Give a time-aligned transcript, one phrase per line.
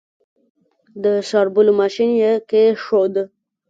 [1.03, 3.13] د شاربلو ماشين کې يې کېښود.